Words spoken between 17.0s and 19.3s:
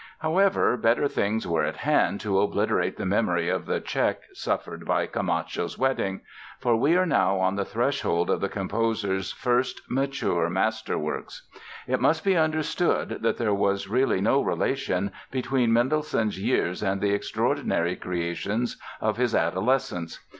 extraordinary creations of